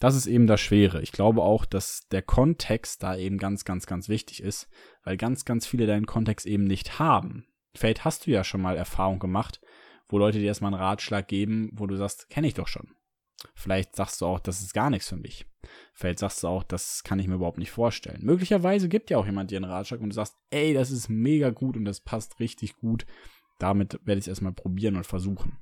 Das 0.00 0.16
ist 0.16 0.26
eben 0.26 0.46
das 0.46 0.60
Schwere. 0.60 1.02
Ich 1.02 1.12
glaube 1.12 1.42
auch, 1.42 1.64
dass 1.64 2.08
der 2.08 2.22
Kontext 2.22 3.02
da 3.02 3.16
eben 3.16 3.38
ganz, 3.38 3.64
ganz, 3.64 3.86
ganz 3.86 4.08
wichtig 4.08 4.42
ist, 4.42 4.68
weil 5.04 5.16
ganz, 5.16 5.44
ganz 5.44 5.66
viele 5.66 5.86
deinen 5.86 6.06
Kontext 6.06 6.46
eben 6.46 6.64
nicht 6.64 6.98
haben. 6.98 7.46
Vielleicht 7.76 8.04
hast 8.04 8.26
du 8.26 8.30
ja 8.30 8.44
schon 8.44 8.60
mal 8.60 8.76
Erfahrung 8.76 9.18
gemacht, 9.18 9.60
wo 10.08 10.18
Leute 10.18 10.38
dir 10.38 10.46
erstmal 10.46 10.74
einen 10.74 10.82
Ratschlag 10.82 11.28
geben, 11.28 11.70
wo 11.74 11.86
du 11.86 11.96
sagst, 11.96 12.28
kenne 12.28 12.46
ich 12.46 12.54
doch 12.54 12.68
schon. 12.68 12.94
Vielleicht 13.54 13.96
sagst 13.96 14.20
du 14.20 14.26
auch, 14.26 14.40
das 14.40 14.60
ist 14.60 14.74
gar 14.74 14.90
nichts 14.90 15.08
für 15.08 15.16
mich. 15.16 15.46
Vielleicht 15.92 16.18
sagst 16.18 16.42
du 16.42 16.48
auch, 16.48 16.62
das 16.62 17.04
kann 17.04 17.18
ich 17.18 17.28
mir 17.28 17.36
überhaupt 17.36 17.58
nicht 17.58 17.70
vorstellen. 17.70 18.24
Möglicherweise 18.24 18.88
gibt 18.88 19.10
ja 19.10 19.18
auch 19.18 19.26
jemand 19.26 19.50
dir 19.50 19.56
einen 19.56 19.70
Ratschlag 19.70 20.00
und 20.00 20.10
du 20.10 20.14
sagst, 20.14 20.36
ey, 20.50 20.74
das 20.74 20.90
ist 20.90 21.08
mega 21.08 21.50
gut 21.50 21.76
und 21.76 21.84
das 21.84 22.00
passt 22.00 22.40
richtig 22.40 22.76
gut. 22.76 23.06
Damit 23.58 24.00
werde 24.04 24.18
ich 24.18 24.24
es 24.24 24.28
erstmal 24.28 24.52
probieren 24.52 24.96
und 24.96 25.06
versuchen. 25.06 25.58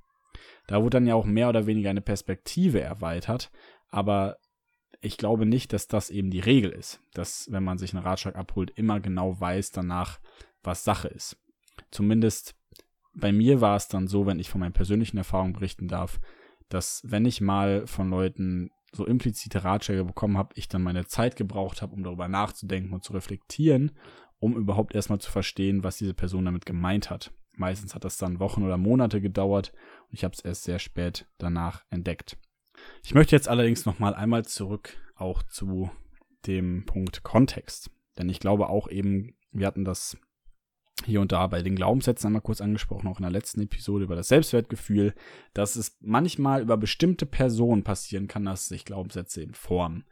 Da 0.67 0.81
wurde 0.81 0.97
dann 0.97 1.07
ja 1.07 1.15
auch 1.15 1.27
mehr 1.27 1.49
oder 1.49 1.67
weniger 1.67 1.91
eine 1.91 2.01
Perspektive 2.01 2.81
erweitert, 2.81 3.51
aber 3.89 4.39
ich 5.01 5.17
glaube 5.19 5.47
nicht, 5.47 5.73
dass 5.73 5.89
das 5.89 6.11
eben 6.11 6.31
die 6.31 6.41
Regel 6.41 6.71
ist, 6.71 7.01
dass 7.13 7.51
wenn 7.51 7.65
man 7.65 7.79
sich 7.79 7.93
einen 7.93 8.05
Ratschlag 8.05 8.37
abholt, 8.37 8.71
immer 8.77 9.01
genau 9.01 9.39
weiß 9.39 9.73
danach, 9.73 10.21
was 10.63 10.85
Sache 10.85 11.09
ist. 11.09 11.37
Zumindest 11.91 12.55
bei 13.15 13.33
mir 13.33 13.61
war 13.61 13.77
es 13.77 13.89
dann 13.89 14.07
so, 14.07 14.27
wenn 14.27 14.39
ich 14.39 14.49
von 14.49 14.61
meinen 14.61 14.73
persönlichen 14.73 15.19
Erfahrungen 15.19 15.53
berichten 15.53 15.89
darf, 15.89 16.21
dass 16.73 17.03
wenn 17.05 17.27
ich 17.27 17.41
mal 17.41 17.87
von 17.87 18.09
Leuten 18.09 18.71
so 18.93 19.07
implizite 19.07 19.65
Ratschläge 19.65 20.05
bekommen 20.05 20.39
habe, 20.39 20.55
ich 20.57 20.69
dann 20.69 20.83
meine 20.83 21.07
Zeit 21.07 21.37
gebraucht 21.37 21.83
habe, 21.83 21.95
um 21.95 22.03
darüber 22.03 22.29
nachzudenken 22.29 22.93
und 22.93 23.05
zu 23.05 23.13
reflektieren, 23.13 23.93
um 24.39 24.57
überhaupt 24.57 24.95
erstmal 24.95 25.21
zu 25.21 25.31
verstehen, 25.31 25.85
was 25.85 25.99
diese 25.99 26.15
Person 26.15 26.45
damit 26.45 26.67
gemeint 26.67 27.11
hat. 27.11 27.33
Meistens 27.55 27.95
hat 27.95 28.05
das 28.05 28.17
dann 28.17 28.41
Wochen 28.41 28.63
oder 28.63 28.79
Monate 28.79 29.21
gedauert 29.21 29.73
und 30.09 30.15
ich 30.15 30.25
habe 30.25 30.35
es 30.35 30.41
erst 30.41 30.65
sehr 30.65 30.79
spät 30.79 31.27
danach 31.39 31.85
entdeckt. 31.91 32.39
Ich 33.05 33.15
möchte 33.15 33.37
jetzt 33.37 33.49
allerdings 33.49 33.85
noch 33.85 33.99
mal 33.99 34.15
einmal 34.15 34.45
zurück 34.45 34.97
auch 35.15 35.43
zu 35.43 35.91
dem 36.47 36.85
Punkt 36.87 37.23
Kontext, 37.23 37.91
denn 38.19 38.29
ich 38.29 38.41
glaube 38.41 38.69
auch 38.69 38.89
eben, 38.89 39.37
wir 39.53 39.67
hatten 39.67 39.85
das 39.85 40.17
hier 41.05 41.21
und 41.21 41.33
da 41.33 41.47
bei 41.47 41.63
den 41.63 41.77
Glaubenssätzen 41.77 42.29
einmal 42.29 42.43
kurz 42.43 42.61
angesprochen, 42.61 43.09
auch 43.09 43.19
in 43.19 43.25
der 43.25 43.33
letzten 43.33 43.63
Episode 43.63 44.05
über 44.05 44.17
das 44.17 44.29
Selbstwertgefühl, 44.29 45.15
dass 45.55 45.77
es 45.77 45.97
manchmal 46.01 46.63
über 46.63 46.77
bestimmte 46.77 47.27
Personen 47.27 47.85
passieren 47.85 48.29
kann, 48.29 48.45
dass 48.45 48.69
sich 48.69 48.85
Glaubenssätze 48.85 49.43
eben 49.43 49.55
formen. 49.55 50.05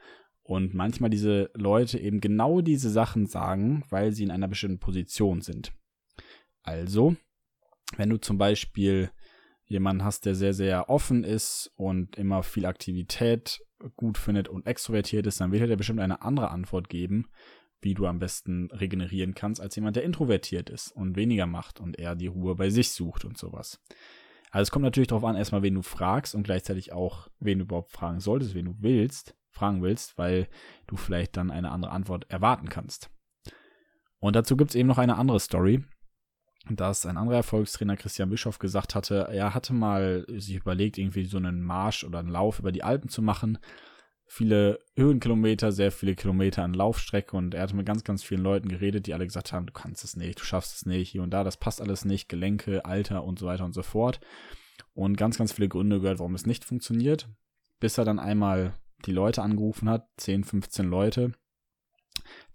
Und 0.42 0.74
manchmal 0.74 1.10
diese 1.10 1.50
Leute 1.54 1.98
eben 1.98 2.20
genau 2.20 2.60
diese 2.60 2.90
Sachen 2.90 3.26
sagen, 3.26 3.84
weil 3.90 4.12
sie 4.12 4.24
in 4.24 4.30
einer 4.30 4.48
bestimmten 4.48 4.80
Position 4.80 5.42
sind. 5.42 5.72
Also, 6.62 7.16
wenn 7.96 8.10
du 8.10 8.16
zum 8.16 8.38
Beispiel 8.38 9.10
jemanden 9.64 10.04
hast, 10.04 10.26
der 10.26 10.34
sehr, 10.34 10.52
sehr 10.52 10.90
offen 10.90 11.22
ist 11.22 11.72
und 11.76 12.16
immer 12.16 12.42
viel 12.42 12.66
Aktivität 12.66 13.60
gut 13.96 14.18
findet 14.18 14.48
und 14.48 14.66
extrovertiert 14.66 15.26
ist, 15.26 15.40
dann 15.40 15.52
wird 15.52 15.62
er 15.62 15.68
dir 15.68 15.76
bestimmt 15.76 16.00
eine 16.00 16.22
andere 16.22 16.50
Antwort 16.50 16.88
geben, 16.88 17.28
wie 17.80 17.94
du 17.94 18.06
am 18.06 18.18
besten 18.18 18.70
regenerieren 18.72 19.34
kannst, 19.34 19.60
als 19.60 19.76
jemand, 19.76 19.96
der 19.96 20.04
introvertiert 20.04 20.70
ist 20.70 20.92
und 20.92 21.16
weniger 21.16 21.46
macht 21.46 21.80
und 21.80 21.98
eher 21.98 22.14
die 22.14 22.26
Ruhe 22.26 22.54
bei 22.54 22.70
sich 22.70 22.90
sucht 22.90 23.24
und 23.24 23.38
sowas. 23.38 23.80
Also 24.50 24.62
es 24.62 24.70
kommt 24.70 24.84
natürlich 24.84 25.08
darauf 25.08 25.24
an, 25.24 25.36
erstmal, 25.36 25.62
wen 25.62 25.74
du 25.74 25.82
fragst 25.82 26.34
und 26.34 26.42
gleichzeitig 26.42 26.92
auch, 26.92 27.28
wen 27.38 27.58
du 27.58 27.64
überhaupt 27.64 27.92
fragen 27.92 28.20
solltest, 28.20 28.54
wen 28.54 28.66
du 28.66 28.74
willst, 28.80 29.36
fragen 29.50 29.82
willst, 29.82 30.18
weil 30.18 30.48
du 30.86 30.96
vielleicht 30.96 31.36
dann 31.36 31.50
eine 31.50 31.70
andere 31.70 31.92
Antwort 31.92 32.28
erwarten 32.30 32.68
kannst. 32.68 33.10
Und 34.18 34.36
dazu 34.36 34.56
gibt 34.56 34.70
es 34.70 34.74
eben 34.74 34.88
noch 34.88 34.98
eine 34.98 35.16
andere 35.16 35.40
Story, 35.40 35.84
dass 36.68 37.06
ein 37.06 37.16
anderer 37.16 37.38
Erfolgstrainer 37.38 37.96
Christian 37.96 38.28
Bischoff 38.28 38.58
gesagt 38.58 38.94
hatte, 38.94 39.28
er 39.30 39.54
hatte 39.54 39.72
mal 39.72 40.26
sich 40.28 40.56
überlegt, 40.56 40.98
irgendwie 40.98 41.24
so 41.24 41.38
einen 41.38 41.62
Marsch 41.62 42.04
oder 42.04 42.18
einen 42.18 42.28
Lauf 42.28 42.58
über 42.58 42.72
die 42.72 42.82
Alpen 42.82 43.08
zu 43.08 43.22
machen 43.22 43.58
viele 44.32 44.78
Höhenkilometer, 44.94 45.72
sehr 45.72 45.90
viele 45.90 46.14
Kilometer 46.14 46.62
an 46.62 46.72
Laufstrecke 46.72 47.36
und 47.36 47.52
er 47.52 47.64
hat 47.64 47.74
mit 47.74 47.84
ganz, 47.84 48.04
ganz 48.04 48.22
vielen 48.22 48.44
Leuten 48.44 48.68
geredet, 48.68 49.08
die 49.08 49.12
alle 49.12 49.26
gesagt 49.26 49.52
haben, 49.52 49.66
du 49.66 49.72
kannst 49.72 50.04
es 50.04 50.14
nicht, 50.14 50.38
du 50.38 50.44
schaffst 50.44 50.76
es 50.76 50.86
nicht, 50.86 51.10
hier 51.10 51.24
und 51.24 51.30
da, 51.30 51.42
das 51.42 51.56
passt 51.56 51.80
alles 51.80 52.04
nicht, 52.04 52.28
Gelenke, 52.28 52.84
Alter 52.84 53.24
und 53.24 53.40
so 53.40 53.46
weiter 53.46 53.64
und 53.64 53.74
so 53.74 53.82
fort. 53.82 54.20
Und 54.94 55.16
ganz, 55.16 55.36
ganz 55.36 55.50
viele 55.50 55.68
Gründe 55.68 56.00
gehört, 56.00 56.20
warum 56.20 56.36
es 56.36 56.46
nicht 56.46 56.64
funktioniert, 56.64 57.28
bis 57.80 57.98
er 57.98 58.04
dann 58.04 58.20
einmal 58.20 58.74
die 59.04 59.10
Leute 59.10 59.42
angerufen 59.42 59.88
hat, 59.88 60.06
10, 60.18 60.44
15 60.44 60.86
Leute, 60.86 61.32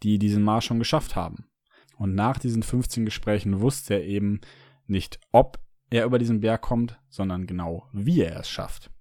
die 0.01 0.17
diesen 0.17 0.43
Marsch 0.43 0.67
schon 0.67 0.79
geschafft 0.79 1.17
haben. 1.17 1.49
Und 1.97 2.15
nach 2.15 2.39
diesen 2.39 2.63
15 2.63 3.03
Gesprächen 3.03 3.59
wusste 3.59 3.95
er 3.95 4.05
eben 4.05 4.39
nicht, 4.87 5.19
ob 5.33 5.59
er 5.89 6.05
über 6.05 6.19
diesen 6.19 6.39
Berg 6.39 6.61
kommt, 6.61 6.97
sondern 7.09 7.47
genau, 7.47 7.89
wie 7.91 8.21
er 8.21 8.39
es 8.39 8.49
schafft. 8.49 8.91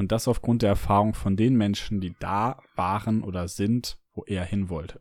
Und 0.00 0.12
das 0.12 0.28
aufgrund 0.28 0.62
der 0.62 0.70
Erfahrung 0.70 1.12
von 1.12 1.36
den 1.36 1.56
Menschen, 1.56 2.00
die 2.00 2.16
da 2.20 2.62
waren 2.74 3.22
oder 3.22 3.48
sind, 3.48 4.00
wo 4.14 4.24
er 4.24 4.46
hin 4.46 4.70
wollte. 4.70 4.98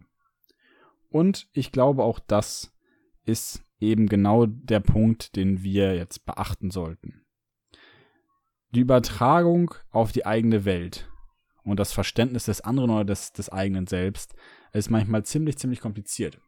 Und 1.08 1.48
ich 1.54 1.72
glaube 1.72 2.04
auch 2.04 2.20
das 2.20 2.76
ist 3.24 3.64
eben 3.80 4.08
genau 4.08 4.46
der 4.46 4.82
Punkt, 4.82 5.38
den 5.38 5.64
wir 5.64 5.96
jetzt 5.96 6.26
beachten 6.26 6.70
sollten. 6.70 7.26
Die 8.76 8.82
Übertragung 8.82 9.74
auf 9.90 10.12
die 10.12 10.26
eigene 10.26 10.66
Welt 10.66 11.10
und 11.64 11.80
das 11.80 11.94
Verständnis 11.94 12.44
des 12.44 12.60
anderen 12.60 12.90
oder 12.90 13.06
des, 13.06 13.32
des 13.32 13.48
eigenen 13.48 13.88
Selbst 13.88 14.36
ist 14.74 14.90
manchmal 14.90 15.24
ziemlich, 15.24 15.58
ziemlich 15.58 15.80
kompliziert. 15.80 16.42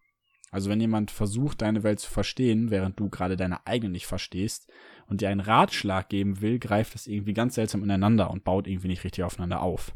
Also 0.51 0.69
wenn 0.69 0.81
jemand 0.81 1.11
versucht, 1.11 1.61
deine 1.61 1.83
Welt 1.83 2.01
zu 2.01 2.11
verstehen, 2.11 2.69
während 2.71 2.99
du 2.99 3.09
gerade 3.09 3.37
deine 3.37 3.65
eigene 3.65 3.93
nicht 3.93 4.05
verstehst 4.05 4.69
und 5.07 5.21
dir 5.21 5.29
einen 5.29 5.39
Ratschlag 5.39 6.09
geben 6.09 6.41
will, 6.41 6.59
greift 6.59 6.93
es 6.93 7.07
irgendwie 7.07 7.33
ganz 7.33 7.55
seltsam 7.55 7.83
ineinander 7.83 8.29
und 8.29 8.43
baut 8.43 8.67
irgendwie 8.67 8.89
nicht 8.89 9.05
richtig 9.05 9.23
aufeinander 9.23 9.61
auf. 9.61 9.95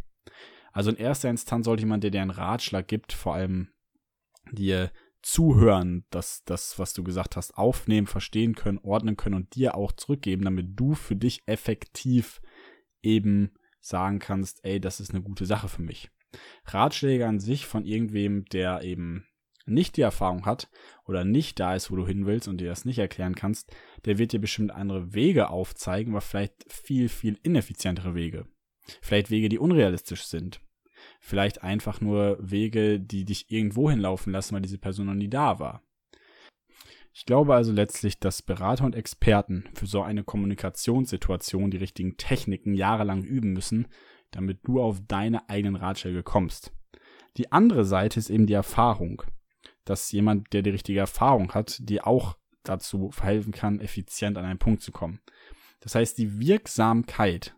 Also 0.72 0.90
in 0.90 0.98
erster 0.98 1.30
Instanz 1.30 1.66
sollte 1.66 1.84
jemand, 1.84 2.04
der 2.04 2.12
dir 2.12 2.22
einen 2.22 2.32
Ratschlag 2.32 2.88
gibt, 2.88 3.12
vor 3.12 3.36
allem 3.36 3.70
dir 4.52 4.92
zuhören, 5.22 6.06
dass 6.10 6.44
das, 6.46 6.80
was 6.80 6.94
du 6.94 7.04
gesagt 7.04 7.36
hast, 7.36 7.58
aufnehmen, 7.58 8.08
verstehen 8.08 8.56
können, 8.56 8.78
ordnen 8.78 9.18
können 9.18 9.36
und 9.36 9.56
dir 9.56 9.76
auch 9.76 9.92
zurückgeben, 9.92 10.46
damit 10.46 10.80
du 10.80 10.94
für 10.94 11.16
dich 11.16 11.44
effektiv 11.48 12.42
eben 13.02 13.52
sagen 13.82 14.20
kannst, 14.20 14.64
ey, 14.64 14.80
das 14.80 15.00
ist 15.00 15.12
eine 15.12 15.22
gute 15.22 15.46
Sache 15.46 15.68
für 15.68 15.82
mich. 15.82 16.12
Ratschläge 16.66 17.28
an 17.28 17.40
sich 17.40 17.66
von 17.66 17.86
irgendwem, 17.86 18.46
der 18.46 18.84
eben 18.84 19.26
nicht 19.66 19.98
die 19.98 20.02
Erfahrung 20.02 20.46
hat 20.46 20.70
oder 21.06 21.24
nicht 21.24 21.60
da 21.60 21.76
ist, 21.76 21.92
wo 21.92 21.96
du 21.96 22.06
hin 22.06 22.26
willst 22.26 22.48
und 22.48 22.60
dir 22.60 22.68
das 22.68 22.86
nicht 22.86 23.00
erklären 23.00 23.36
kannst, 23.36 23.76
der 24.06 24.18
wird 24.18 24.32
dir 24.32 24.40
bestimmt 24.40 24.72
andere 24.72 25.14
Wege 25.14 25.50
aufzeigen, 25.50 26.14
aber 26.14 26.22
vielleicht 26.22 26.72
viel, 26.72 27.10
viel 27.10 27.40
ineffizientere 27.44 28.16
Wege. 28.16 28.48
Vielleicht 29.02 29.32
Wege, 29.32 29.50
die 29.50 29.60
unrealistisch 29.60 30.26
sind. 30.26 30.62
Vielleicht 31.20 31.64
einfach 31.64 32.02
nur 32.02 32.38
Wege, 32.40 33.00
die 33.00 33.26
dich 33.26 33.52
irgendwo 33.52 33.90
hinlaufen 33.90 34.32
lassen, 34.32 34.54
weil 34.54 34.62
diese 34.62 34.78
Person 34.78 35.08
noch 35.08 35.14
nie 35.14 35.30
da 35.30 35.60
war. 35.60 35.82
Ich 37.14 37.26
glaube 37.26 37.56
also 37.56 37.72
letztlich, 37.72 38.20
dass 38.20 38.42
Berater 38.42 38.84
und 38.84 38.96
Experten 38.96 39.64
für 39.74 39.88
so 39.88 40.02
eine 40.02 40.24
Kommunikationssituation 40.24 41.72
die 41.72 41.78
richtigen 41.78 42.18
Techniken 42.18 42.74
jahrelang 42.74 43.24
üben 43.24 43.54
müssen, 43.54 43.88
damit 44.32 44.60
du 44.68 44.82
auf 44.82 45.00
deine 45.08 45.50
eigenen 45.50 45.78
Ratschläge 45.78 46.24
kommst. 46.24 46.74
Die 47.38 47.52
andere 47.52 47.86
Seite 47.86 48.20
ist 48.20 48.30
eben 48.30 48.48
die 48.48 48.54
Erfahrung 48.54 49.24
dass 49.86 50.12
jemand, 50.12 50.52
der 50.54 50.62
die 50.62 50.72
richtige 50.72 51.00
Erfahrung 51.00 51.54
hat, 51.54 51.78
dir 51.80 52.06
auch 52.08 52.38
dazu 52.64 53.12
verhelfen 53.12 53.54
kann, 53.54 53.80
effizient 53.80 54.38
an 54.38 54.46
einen 54.46 54.60
Punkt 54.60 54.82
zu 54.82 54.92
kommen. 54.92 55.20
Das 55.80 55.96
heißt, 55.96 56.18
die 56.18 56.40
Wirksamkeit 56.40 57.56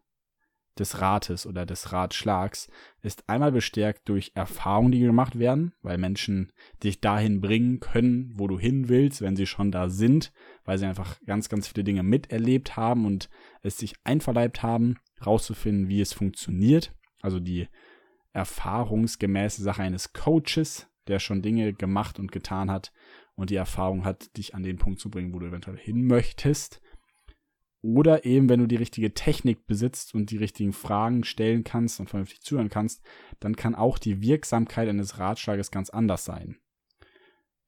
des 0.77 1.01
Rates 1.01 1.45
oder 1.45 1.65
des 1.65 1.91
Ratschlags 1.91 2.69
ist 3.01 3.27
einmal 3.27 3.51
bestärkt 3.51 4.07
durch 4.09 4.31
Erfahrungen, 4.35 4.91
die 4.91 4.99
gemacht 4.99 5.39
werden, 5.39 5.73
weil 5.81 5.97
Menschen 5.97 6.51
dich 6.83 7.01
dahin 7.01 7.41
bringen 7.41 7.79
können, 7.79 8.31
wo 8.35 8.47
du 8.47 8.59
hin 8.59 8.89
willst, 8.89 9.21
wenn 9.21 9.35
sie 9.35 9.47
schon 9.47 9.71
da 9.71 9.89
sind, 9.89 10.31
weil 10.65 10.77
sie 10.77 10.85
einfach 10.85 11.19
ganz, 11.25 11.49
ganz 11.49 11.67
viele 11.67 11.83
Dinge 11.83 12.03
miterlebt 12.03 12.77
haben 12.77 13.05
und 13.05 13.29
es 13.61 13.77
sich 13.77 13.95
einverleibt 14.03 14.63
haben, 14.63 14.97
rauszufinden, 15.25 15.89
wie 15.89 16.01
es 16.01 16.13
funktioniert. 16.13 16.93
Also 17.21 17.39
die 17.39 17.67
erfahrungsgemäße 18.33 19.63
Sache 19.63 19.81
eines 19.81 20.13
Coaches, 20.13 20.87
der 21.09 21.19
schon 21.19 21.41
Dinge 21.41 21.73
gemacht 21.73 22.19
und 22.19 22.31
getan 22.31 22.71
hat 22.71 22.91
und 23.35 23.49
die 23.49 23.55
Erfahrung 23.55 24.03
hat, 24.05 24.35
dich 24.37 24.55
an 24.55 24.63
den 24.63 24.77
Punkt 24.77 24.99
zu 24.99 25.09
bringen, 25.09 25.33
wo 25.33 25.39
du 25.39 25.47
eventuell 25.47 25.77
hin 25.77 26.05
möchtest. 26.05 26.81
Oder 27.81 28.25
eben, 28.25 28.49
wenn 28.49 28.59
du 28.59 28.67
die 28.67 28.75
richtige 28.75 29.13
Technik 29.13 29.67
besitzt 29.67 30.13
und 30.13 30.31
die 30.31 30.37
richtigen 30.37 30.73
Fragen 30.73 31.23
stellen 31.23 31.63
kannst 31.63 31.99
und 31.99 32.09
vernünftig 32.09 32.41
zuhören 32.41 32.69
kannst, 32.69 33.05
dann 33.39 33.55
kann 33.55 33.75
auch 33.75 33.99
die 33.99 34.21
Wirksamkeit 34.21 34.89
eines 34.89 35.19
Ratschlages 35.19 35.71
ganz 35.71 35.89
anders 35.89 36.25
sein. 36.25 36.57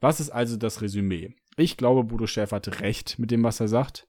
Was 0.01 0.19
ist 0.19 0.31
also 0.31 0.57
das 0.57 0.81
Resümee? 0.81 1.35
Ich 1.57 1.77
glaube, 1.77 2.03
Bodo 2.03 2.25
Schäfer 2.25 2.55
hat 2.57 2.81
recht 2.81 3.19
mit 3.19 3.31
dem, 3.31 3.43
was 3.43 3.59
er 3.59 3.67
sagt. 3.67 4.07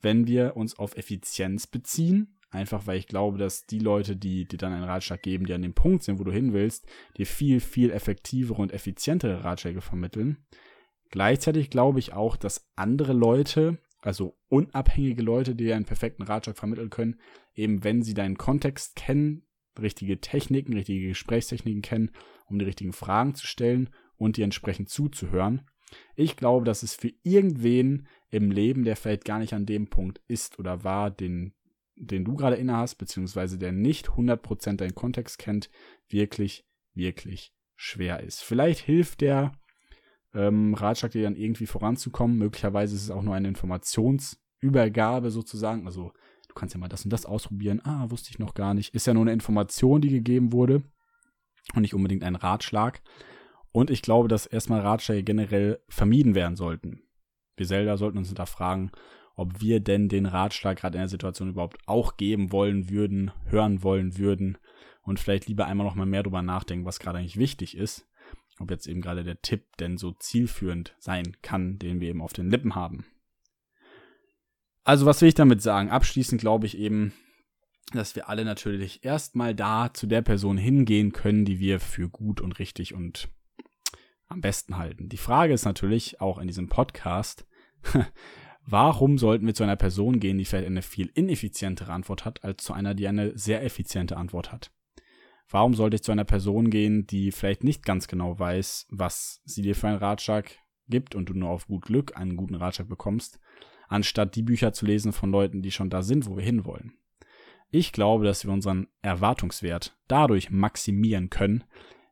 Wenn 0.00 0.26
wir 0.26 0.56
uns 0.56 0.78
auf 0.78 0.96
Effizienz 0.96 1.66
beziehen, 1.66 2.38
Einfach 2.52 2.86
weil 2.86 2.98
ich 2.98 3.08
glaube, 3.08 3.38
dass 3.38 3.64
die 3.64 3.78
Leute, 3.78 4.14
die 4.14 4.44
dir 4.44 4.58
dann 4.58 4.74
einen 4.74 4.84
Ratschlag 4.84 5.22
geben, 5.22 5.46
die 5.46 5.54
an 5.54 5.62
dem 5.62 5.72
Punkt 5.72 6.02
sind, 6.02 6.18
wo 6.18 6.24
du 6.24 6.30
hin 6.30 6.52
willst, 6.52 6.86
dir 7.16 7.24
viel, 7.24 7.60
viel 7.60 7.90
effektivere 7.90 8.60
und 8.60 8.72
effizientere 8.72 9.42
Ratschläge 9.42 9.80
vermitteln. 9.80 10.44
Gleichzeitig 11.10 11.70
glaube 11.70 11.98
ich 11.98 12.12
auch, 12.12 12.36
dass 12.36 12.70
andere 12.76 13.14
Leute, 13.14 13.78
also 14.02 14.36
unabhängige 14.48 15.22
Leute, 15.22 15.54
die 15.54 15.64
dir 15.64 15.76
einen 15.76 15.86
perfekten 15.86 16.24
Ratschlag 16.24 16.58
vermitteln 16.58 16.90
können, 16.90 17.18
eben 17.54 17.84
wenn 17.84 18.02
sie 18.02 18.12
deinen 18.12 18.36
Kontext 18.36 18.96
kennen, 18.96 19.46
richtige 19.80 20.20
Techniken, 20.20 20.74
richtige 20.74 21.08
Gesprächstechniken 21.08 21.80
kennen, 21.80 22.10
um 22.44 22.58
die 22.58 22.66
richtigen 22.66 22.92
Fragen 22.92 23.34
zu 23.34 23.46
stellen 23.46 23.88
und 24.16 24.36
dir 24.36 24.44
entsprechend 24.44 24.90
zuzuhören. 24.90 25.62
Ich 26.16 26.36
glaube, 26.36 26.66
dass 26.66 26.82
es 26.82 26.94
für 26.94 27.12
irgendwen 27.22 28.08
im 28.28 28.50
Leben, 28.50 28.84
der 28.84 28.96
vielleicht 28.96 29.24
gar 29.24 29.38
nicht 29.38 29.54
an 29.54 29.64
dem 29.64 29.88
Punkt 29.88 30.20
ist 30.28 30.58
oder 30.58 30.84
war, 30.84 31.10
den 31.10 31.54
den 32.02 32.24
du 32.24 32.34
gerade 32.34 32.56
innehast, 32.56 32.98
beziehungsweise 32.98 33.58
der 33.58 33.72
nicht 33.72 34.10
100% 34.10 34.76
deinen 34.76 34.94
Kontext 34.94 35.38
kennt, 35.38 35.70
wirklich, 36.08 36.66
wirklich 36.94 37.54
schwer 37.76 38.20
ist. 38.20 38.42
Vielleicht 38.42 38.80
hilft 38.80 39.20
der 39.20 39.52
ähm, 40.34 40.74
Ratschlag 40.74 41.12
dir 41.12 41.22
dann 41.22 41.36
irgendwie 41.36 41.66
voranzukommen. 41.66 42.38
Möglicherweise 42.38 42.96
ist 42.96 43.04
es 43.04 43.10
auch 43.10 43.22
nur 43.22 43.34
eine 43.34 43.48
Informationsübergabe 43.48 45.30
sozusagen. 45.30 45.86
Also 45.86 46.12
du 46.48 46.54
kannst 46.54 46.74
ja 46.74 46.80
mal 46.80 46.88
das 46.88 47.04
und 47.04 47.12
das 47.12 47.26
ausprobieren. 47.26 47.80
Ah, 47.84 48.10
wusste 48.10 48.30
ich 48.30 48.38
noch 48.38 48.54
gar 48.54 48.74
nicht. 48.74 48.94
Ist 48.94 49.06
ja 49.06 49.14
nur 49.14 49.22
eine 49.22 49.32
Information, 49.32 50.00
die 50.00 50.10
gegeben 50.10 50.52
wurde 50.52 50.82
und 51.74 51.82
nicht 51.82 51.94
unbedingt 51.94 52.24
ein 52.24 52.36
Ratschlag. 52.36 53.00
Und 53.70 53.90
ich 53.90 54.02
glaube, 54.02 54.28
dass 54.28 54.46
erstmal 54.46 54.80
Ratschläge 54.80 55.22
generell 55.22 55.80
vermieden 55.88 56.34
werden 56.34 56.56
sollten. 56.56 57.02
Wir 57.56 57.66
selber 57.66 57.96
sollten 57.96 58.18
uns 58.18 58.28
hinterfragen, 58.28 58.90
ob 59.42 59.60
wir 59.60 59.80
denn 59.80 60.08
den 60.08 60.26
Ratschlag 60.26 60.78
gerade 60.78 60.96
in 60.96 61.02
der 61.02 61.08
Situation 61.08 61.50
überhaupt 61.50 61.78
auch 61.86 62.16
geben 62.16 62.52
wollen 62.52 62.88
würden, 62.88 63.32
hören 63.46 63.82
wollen 63.82 64.16
würden 64.16 64.56
und 65.02 65.18
vielleicht 65.18 65.48
lieber 65.48 65.66
einmal 65.66 65.86
noch 65.86 65.96
mal 65.96 66.06
mehr 66.06 66.22
drüber 66.22 66.42
nachdenken, 66.42 66.86
was 66.86 67.00
gerade 67.00 67.18
eigentlich 67.18 67.36
wichtig 67.36 67.76
ist, 67.76 68.08
ob 68.60 68.70
jetzt 68.70 68.86
eben 68.86 69.00
gerade 69.00 69.24
der 69.24 69.42
Tipp 69.42 69.76
denn 69.78 69.98
so 69.98 70.12
zielführend 70.12 70.94
sein 71.00 71.36
kann, 71.42 71.78
den 71.78 72.00
wir 72.00 72.08
eben 72.08 72.22
auf 72.22 72.32
den 72.32 72.50
Lippen 72.50 72.76
haben. 72.76 73.04
Also 74.84 75.06
was 75.06 75.20
will 75.20 75.28
ich 75.28 75.34
damit 75.34 75.60
sagen? 75.60 75.90
Abschließend 75.90 76.40
glaube 76.40 76.66
ich 76.66 76.78
eben, 76.78 77.12
dass 77.92 78.14
wir 78.14 78.28
alle 78.28 78.44
natürlich 78.44 79.04
erstmal 79.04 79.54
da 79.54 79.92
zu 79.92 80.06
der 80.06 80.22
Person 80.22 80.56
hingehen 80.56 81.12
können, 81.12 81.44
die 81.44 81.58
wir 81.58 81.80
für 81.80 82.08
gut 82.08 82.40
und 82.40 82.60
richtig 82.60 82.94
und 82.94 83.28
am 84.28 84.40
besten 84.40 84.78
halten. 84.78 85.08
Die 85.08 85.18
Frage 85.18 85.52
ist 85.52 85.64
natürlich 85.64 86.20
auch 86.20 86.38
in 86.38 86.46
diesem 86.46 86.68
Podcast, 86.68 87.46
warum 88.66 89.18
sollten 89.18 89.46
wir 89.46 89.54
zu 89.54 89.62
einer 89.62 89.76
Person 89.76 90.20
gehen, 90.20 90.38
die 90.38 90.44
vielleicht 90.44 90.66
eine 90.66 90.82
viel 90.82 91.10
ineffizientere 91.14 91.92
Antwort 91.92 92.24
hat, 92.24 92.44
als 92.44 92.64
zu 92.64 92.72
einer, 92.72 92.94
die 92.94 93.08
eine 93.08 93.36
sehr 93.36 93.62
effiziente 93.64 94.16
Antwort 94.16 94.52
hat? 94.52 94.70
Warum 95.48 95.74
sollte 95.74 95.96
ich 95.96 96.02
zu 96.02 96.12
einer 96.12 96.24
Person 96.24 96.70
gehen, 96.70 97.06
die 97.06 97.30
vielleicht 97.30 97.62
nicht 97.62 97.84
ganz 97.84 98.08
genau 98.08 98.38
weiß, 98.38 98.86
was 98.90 99.42
sie 99.44 99.62
dir 99.62 99.74
für 99.74 99.88
einen 99.88 99.98
Ratschlag 99.98 100.50
gibt 100.88 101.14
und 101.14 101.28
du 101.28 101.34
nur 101.34 101.50
auf 101.50 101.66
gut 101.66 101.84
Glück 101.84 102.16
einen 102.16 102.36
guten 102.36 102.54
Ratschlag 102.54 102.88
bekommst, 102.88 103.38
anstatt 103.88 104.34
die 104.34 104.42
Bücher 104.42 104.72
zu 104.72 104.86
lesen 104.86 105.12
von 105.12 105.30
Leuten, 105.30 105.60
die 105.60 105.70
schon 105.70 105.90
da 105.90 106.02
sind, 106.02 106.26
wo 106.26 106.36
wir 106.36 106.44
hinwollen? 106.44 106.94
Ich 107.70 107.92
glaube, 107.92 108.24
dass 108.24 108.44
wir 108.44 108.52
unseren 108.52 108.88
Erwartungswert 109.00 109.96
dadurch 110.08 110.50
maximieren 110.50 111.30
können, 111.30 111.64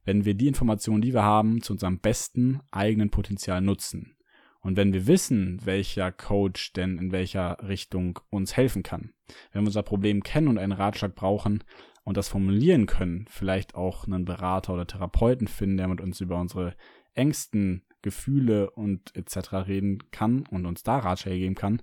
wenn 0.05 0.25
wir 0.25 0.35
die 0.35 0.49
Informationen, 0.49 1.03
die 1.03 1.15
wir 1.15 1.23
haben, 1.23 1.63
zu 1.63 1.75
unserem 1.75 1.99
besten 1.99 2.61
eigenen 2.71 3.11
Potenzial 3.11 3.61
nutzen. 3.61 4.17
Und 4.63 4.77
wenn 4.77 4.93
wir 4.93 5.07
wissen, 5.07 5.59
welcher 5.65 6.13
Coach 6.13 6.73
denn 6.75 6.99
in 6.99 7.13
welcher 7.13 7.57
Richtung 7.67 8.21
uns 8.29 8.57
helfen 8.57 8.83
kann, 8.83 9.13
wenn 9.53 9.63
wir 9.63 9.69
unser 9.69 9.83
Problem 9.83 10.23
kennen 10.23 10.49
und 10.49 10.59
einen 10.59 10.73
Ratschlag 10.73 11.15
brauchen 11.15 11.65
und 12.05 12.17
das 12.17 12.29
formulieren 12.29 12.87
können, 12.87 13.27
vielleicht 13.29 13.75
auch 13.75 14.07
einen 14.07 14.25
Berater 14.25 14.75
oder 14.75 14.87
Therapeuten 14.87 15.49
finden, 15.49 15.79
der 15.79 15.89
mit 15.89 16.01
uns 16.01 16.21
über 16.21 16.39
unsere 16.39 16.77
engsten 17.15 17.83
Gefühle 18.03 18.71
und 18.71 19.15
etc. 19.17 19.53
reden 19.67 20.11
kann 20.11 20.45
und 20.51 20.67
uns 20.67 20.83
da 20.83 20.99
Ratschläge 20.99 21.41
geben 21.41 21.55
kann, 21.55 21.83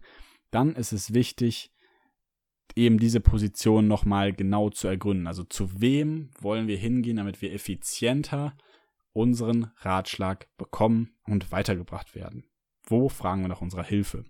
dann 0.52 0.76
ist 0.76 0.92
es 0.92 1.14
wichtig, 1.14 1.72
eben 2.76 3.00
diese 3.00 3.20
Position 3.20 3.88
nochmal 3.88 4.34
genau 4.34 4.70
zu 4.70 4.88
ergründen. 4.88 5.28
Also 5.28 5.44
zu 5.44 5.82
wem 5.82 6.30
wollen 6.40 6.68
wir 6.68 6.78
hingehen, 6.78 7.18
damit 7.18 7.42
wir 7.42 7.54
effizienter 7.54 8.56
unseren 9.14 9.72
Ratschlag 9.78 10.48
bekommen 10.58 11.16
und 11.24 11.52
weitergebracht 11.52 12.14
werden. 12.14 12.44
Wo 12.88 13.10
fragen 13.10 13.42
wir 13.42 13.50
nach 13.50 13.62
unserer 13.62 13.84
Hilfe? 13.84 14.26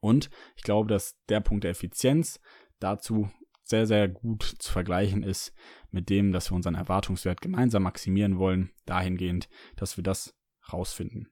Und 0.00 0.30
ich 0.56 0.62
glaube, 0.62 0.88
dass 0.88 1.16
der 1.28 1.40
Punkt 1.40 1.64
der 1.64 1.70
Effizienz 1.70 2.40
dazu 2.78 3.30
sehr, 3.62 3.86
sehr 3.86 4.08
gut 4.08 4.42
zu 4.42 4.72
vergleichen 4.72 5.22
ist 5.22 5.52
mit 5.90 6.08
dem, 6.08 6.32
dass 6.32 6.50
wir 6.50 6.56
unseren 6.56 6.74
Erwartungswert 6.74 7.40
gemeinsam 7.40 7.84
maximieren 7.84 8.38
wollen, 8.38 8.72
dahingehend, 8.86 9.48
dass 9.76 9.96
wir 9.96 10.02
das 10.02 10.34
rausfinden. 10.72 11.30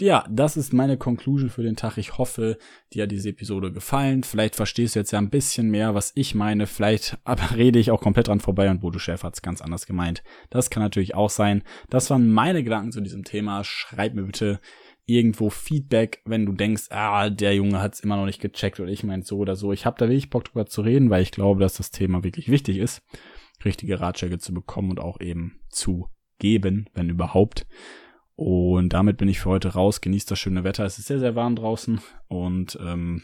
Und 0.00 0.06
ja, 0.06 0.24
das 0.30 0.56
ist 0.56 0.72
meine 0.72 0.96
Conclusion 0.96 1.50
für 1.50 1.62
den 1.62 1.76
Tag. 1.76 1.98
Ich 1.98 2.16
hoffe, 2.16 2.56
dir 2.92 3.02
hat 3.02 3.10
diese 3.10 3.28
Episode 3.28 3.70
gefallen. 3.70 4.22
Vielleicht 4.22 4.56
verstehst 4.56 4.94
du 4.94 5.00
jetzt 5.00 5.10
ja 5.10 5.18
ein 5.18 5.28
bisschen 5.28 5.68
mehr, 5.68 5.94
was 5.94 6.12
ich 6.14 6.34
meine. 6.34 6.66
Vielleicht 6.66 7.18
aber 7.24 7.50
rede 7.56 7.78
ich 7.78 7.90
auch 7.90 8.00
komplett 8.00 8.28
dran 8.28 8.40
vorbei 8.40 8.70
und 8.70 8.80
Bodo 8.80 8.98
Chef 8.98 9.22
hat 9.22 9.34
es 9.34 9.42
ganz 9.42 9.60
anders 9.60 9.86
gemeint. 9.86 10.22
Das 10.48 10.70
kann 10.70 10.82
natürlich 10.82 11.14
auch 11.14 11.28
sein. 11.28 11.62
Das 11.90 12.08
waren 12.08 12.32
meine 12.32 12.64
Gedanken 12.64 12.92
zu 12.92 13.02
diesem 13.02 13.24
Thema. 13.24 13.62
Schreib 13.62 14.14
mir 14.14 14.22
bitte 14.22 14.60
irgendwo 15.04 15.50
Feedback, 15.50 16.22
wenn 16.24 16.46
du 16.46 16.52
denkst, 16.52 16.84
ah, 16.90 17.28
der 17.28 17.54
Junge 17.54 17.82
hat 17.82 17.94
es 17.94 18.00
immer 18.00 18.16
noch 18.16 18.26
nicht 18.26 18.40
gecheckt 18.40 18.80
oder 18.80 18.90
ich 18.90 19.04
meine 19.04 19.24
so 19.24 19.36
oder 19.36 19.54
so. 19.54 19.70
Ich 19.72 19.84
habe 19.84 19.98
da 19.98 20.06
wirklich 20.08 20.30
Bock 20.30 20.44
drüber 20.44 20.64
zu 20.64 20.80
reden, 20.80 21.10
weil 21.10 21.22
ich 21.22 21.32
glaube, 21.32 21.60
dass 21.60 21.74
das 21.74 21.90
Thema 21.90 22.24
wirklich 22.24 22.48
wichtig 22.48 22.78
ist, 22.78 23.02
richtige 23.66 24.00
Ratschläge 24.00 24.38
zu 24.38 24.54
bekommen 24.54 24.90
und 24.90 25.00
auch 25.00 25.20
eben 25.20 25.60
zu 25.68 26.08
geben, 26.38 26.88
wenn 26.94 27.10
überhaupt. 27.10 27.66
Und 28.40 28.94
damit 28.94 29.18
bin 29.18 29.28
ich 29.28 29.40
für 29.40 29.50
heute 29.50 29.74
raus. 29.74 30.00
Genießt 30.00 30.30
das 30.30 30.38
schöne 30.38 30.64
Wetter. 30.64 30.86
Es 30.86 30.98
ist 30.98 31.08
sehr, 31.08 31.18
sehr 31.18 31.34
warm 31.34 31.56
draußen. 31.56 32.00
Und 32.26 32.78
ähm, 32.82 33.20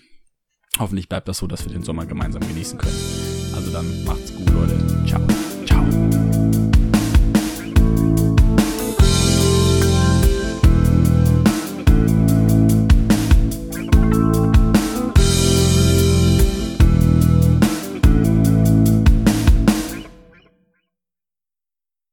hoffentlich 0.79 1.09
bleibt 1.09 1.27
das 1.27 1.39
so, 1.39 1.47
dass 1.47 1.65
wir 1.65 1.73
den 1.73 1.83
Sommer 1.83 2.05
gemeinsam 2.05 2.47
genießen 2.47 2.79
können. 2.79 2.99
Also 3.55 3.73
dann 3.73 4.05
macht's 4.05 4.37
gut, 4.37 4.51
Leute. 4.51 4.77
Ciao. 5.07 5.23
Ciao. 5.65 6.06